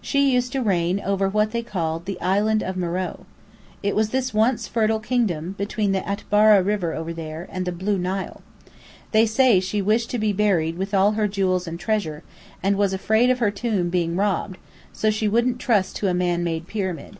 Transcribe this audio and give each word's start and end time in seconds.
She 0.00 0.32
used 0.32 0.52
to 0.52 0.62
reign 0.62 1.00
over 1.04 1.28
what 1.28 1.50
they 1.50 1.62
called 1.62 2.06
the 2.06 2.18
"Island 2.22 2.62
of 2.62 2.76
Meröe." 2.76 3.26
It 3.82 3.94
was 3.94 4.08
this 4.08 4.32
once 4.32 4.66
fertile 4.66 5.00
kingdom, 5.00 5.54
between 5.58 5.92
the 5.92 6.00
Atbara 6.10 6.62
River 6.62 6.94
over 6.94 7.12
there, 7.12 7.46
and 7.52 7.66
the 7.66 7.72
Blue 7.72 7.98
Nile. 7.98 8.40
They 9.12 9.26
say 9.26 9.60
she 9.60 9.82
wished 9.82 10.08
to 10.12 10.18
be 10.18 10.32
buried 10.32 10.78
with 10.78 10.94
all 10.94 11.12
her 11.12 11.28
jewels 11.28 11.68
and 11.68 11.78
treasure, 11.78 12.22
and 12.62 12.76
was 12.78 12.94
afraid 12.94 13.28
of 13.28 13.38
her 13.40 13.50
tomb 13.50 13.90
being 13.90 14.16
robbed, 14.16 14.56
so 14.94 15.10
she 15.10 15.28
wouldn't 15.28 15.58
trust 15.60 15.94
to 15.96 16.08
a 16.08 16.14
man 16.14 16.42
made 16.42 16.66
pyramid. 16.66 17.18